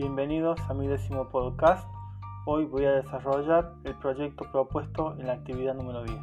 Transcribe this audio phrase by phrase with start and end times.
[0.00, 1.86] bienvenidos a mi décimo podcast.
[2.46, 6.18] Hoy voy a desarrollar el proyecto propuesto en la actividad número 10.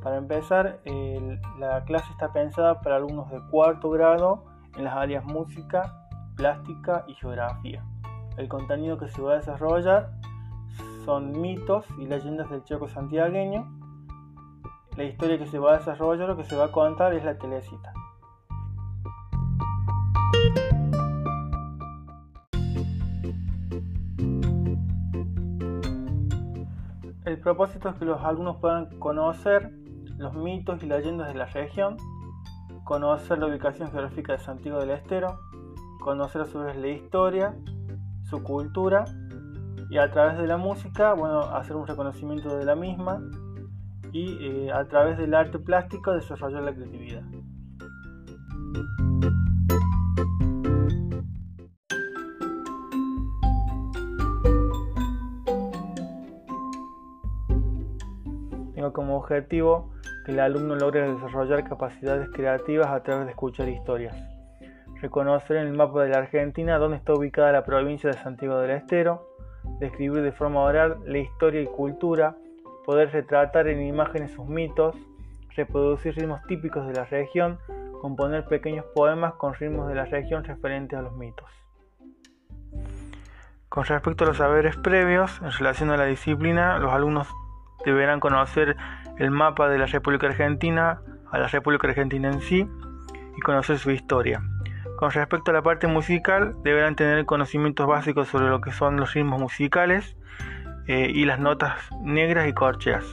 [0.00, 0.80] Para empezar,
[1.58, 4.44] la clase está pensada para alumnos de cuarto grado
[4.76, 6.06] en las áreas música,
[6.36, 7.84] plástica y geografía.
[8.36, 10.12] El contenido que se va a desarrollar
[11.04, 13.66] son mitos y leyendas del Chaco santiagueño.
[14.96, 17.36] La historia que se va a desarrollar, lo que se va a contar es la
[17.36, 17.92] telecita.
[27.24, 29.72] El propósito es que los alumnos puedan conocer
[30.18, 31.96] los mitos y leyendas de la región,
[32.84, 35.40] conocer la ubicación geográfica de Santiago del Estero,
[36.00, 37.56] conocer a su vez la historia,
[38.22, 39.04] su cultura
[39.94, 43.22] y a través de la música, bueno, hacer un reconocimiento de la misma
[44.10, 47.22] y eh, a través del arte plástico desarrollar la creatividad.
[58.74, 59.92] Tengo como objetivo
[60.26, 64.16] que el alumno logre desarrollar capacidades creativas a través de escuchar historias.
[65.00, 68.72] Reconocer en el mapa de la Argentina dónde está ubicada la provincia de Santiago del
[68.72, 69.33] Estero,
[69.80, 72.36] describir de forma oral la historia y cultura,
[72.84, 74.96] poder retratar en imágenes sus mitos,
[75.56, 77.58] reproducir ritmos típicos de la región,
[78.00, 81.48] componer pequeños poemas con ritmos de la región referentes a los mitos.
[83.68, 87.28] Con respecto a los saberes previos, en relación a la disciplina, los alumnos
[87.84, 88.76] deberán conocer
[89.18, 92.68] el mapa de la República Argentina, a la República Argentina en sí
[93.36, 94.42] y conocer su historia.
[95.04, 99.12] Con respecto a la parte musical, deberán tener conocimientos básicos sobre lo que son los
[99.12, 100.16] ritmos musicales
[100.86, 103.04] eh, y las notas negras y corcheas.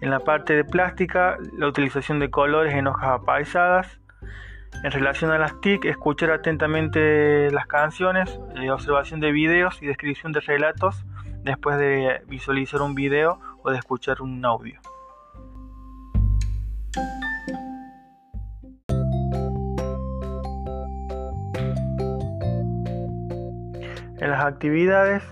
[0.00, 4.00] En la parte de plástica, la utilización de colores en hojas apaisadas.
[4.82, 10.32] En relación a las TIC, escuchar atentamente las canciones, eh, observación de videos y descripción
[10.32, 11.04] de relatos
[11.44, 14.80] después de visualizar un video o de escuchar un audio.
[24.20, 25.22] En las actividades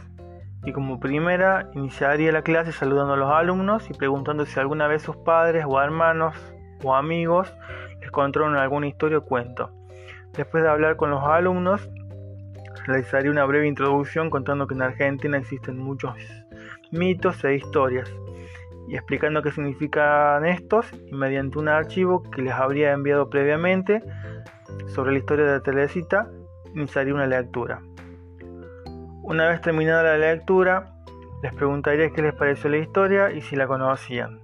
[0.65, 5.03] y como primera iniciaría la clase saludando a los alumnos y preguntando si alguna vez
[5.03, 6.35] sus padres o hermanos
[6.83, 7.55] o amigos
[8.01, 9.71] les contaron alguna historia o cuento.
[10.33, 11.87] Después de hablar con los alumnos,
[12.87, 16.17] realizaría una breve introducción contando que en Argentina existen muchos
[16.91, 18.11] mitos e historias
[18.89, 24.03] y explicando qué significan estos y mediante un archivo que les habría enviado previamente
[24.87, 26.31] sobre la historia de la Telecita
[26.75, 27.83] iniciaría una lectura.
[29.29, 30.87] Una vez terminada la lectura,
[31.43, 34.41] les preguntaría qué les pareció la historia y si la conocían.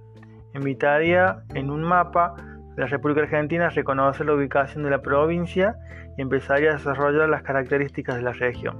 [0.53, 2.35] Invitaría en un mapa
[2.77, 5.75] la República Argentina a reconocer la ubicación de la provincia
[6.15, 8.77] y empezaría a desarrollar las características de la región.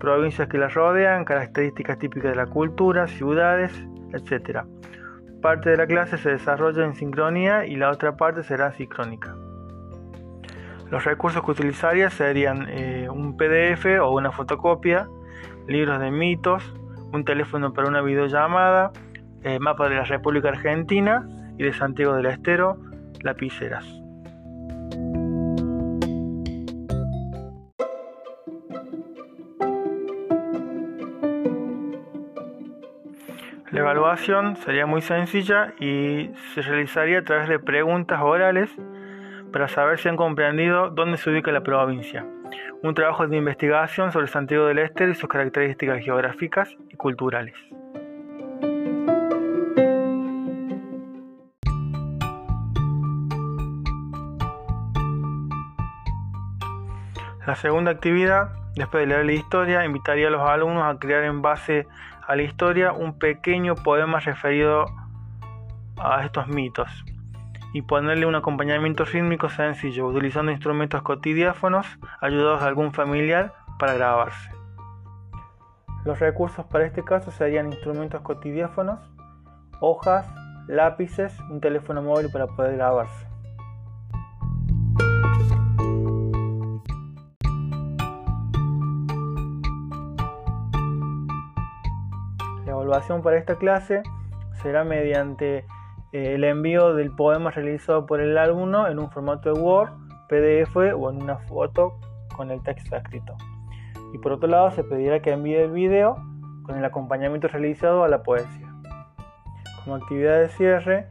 [0.00, 3.72] Provincias que la rodean, características típicas de la cultura, ciudades,
[4.14, 4.60] etc.
[5.42, 9.36] Parte de la clase se desarrolla en sincronía y la otra parte será sincrónica.
[10.90, 15.08] Los recursos que utilizaría serían eh, un PDF o una fotocopia,
[15.66, 16.62] libros de mitos,
[17.12, 18.92] un teléfono para una videollamada,
[19.42, 22.78] eh, mapa de la República Argentina y de Santiago del Estero,
[23.22, 23.84] lapiceras.
[33.72, 38.70] La evaluación sería muy sencilla y se realizaría a través de preguntas orales
[39.56, 42.26] para saber si han comprendido dónde se ubica la provincia.
[42.82, 47.54] Un trabajo de investigación sobre Santiago del Este y sus características geográficas y culturales.
[57.46, 61.40] La segunda actividad, después de leer la historia, invitaría a los alumnos a crear en
[61.40, 61.86] base
[62.26, 64.84] a la historia un pequeño poema referido
[65.96, 67.06] a estos mitos
[67.76, 71.86] y ponerle un acompañamiento rítmico sencillo, utilizando instrumentos cotidiáfonos
[72.22, 74.50] ayudados de algún familiar para grabarse.
[76.06, 78.98] Los recursos para este caso serían instrumentos cotidiáfonos,
[79.80, 80.26] hojas,
[80.68, 83.26] lápices, un teléfono móvil para poder grabarse.
[92.64, 94.02] La evaluación para esta clase
[94.62, 95.66] será mediante
[96.16, 99.90] el envío del poema realizado por el alumno en un formato de Word,
[100.28, 101.98] PDF o en una foto
[102.34, 103.36] con el texto escrito.
[104.12, 106.16] Y por otro lado se pedirá que envíe el video
[106.64, 108.72] con el acompañamiento realizado a la poesía.
[109.84, 111.08] Como actividad de cierre,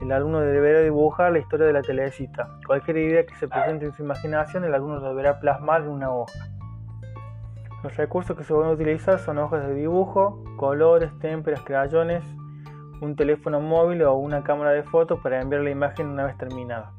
[0.00, 2.48] el alumno deberá dibujar la historia de la telecita.
[2.66, 6.48] Cualquier idea que se presente en su imaginación, el alumno deberá plasmar en una hoja.
[7.82, 12.22] Los recursos que se van a utilizar son hojas de dibujo, colores, témperas, crayones,
[13.00, 16.92] un teléfono móvil o una cámara de fotos para enviar la imagen una vez terminada.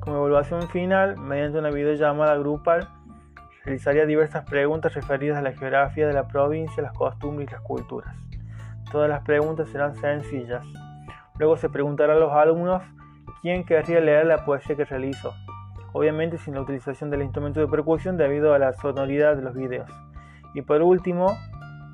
[0.00, 2.88] Como evaluación final, mediante una videollamada grupal,
[3.64, 8.14] realizaría diversas preguntas referidas a la geografía de la provincia, las costumbres y las culturas.
[8.90, 10.64] Todas las preguntas serán sencillas.
[11.38, 12.82] Luego se preguntará a los alumnos
[13.42, 15.32] quién querría leer la poesía que realizó,
[15.92, 19.90] obviamente sin la utilización del instrumento de percusión debido a la sonoridad de los videos.
[20.54, 21.36] Y por último,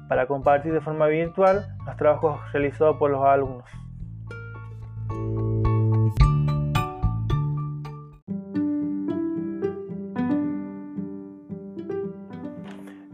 [0.08, 3.64] para compartir de forma virtual los trabajos realizados por los alumnos.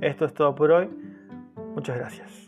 [0.01, 0.91] Esto es todo por hoy.
[1.75, 2.42] Muchas gracias.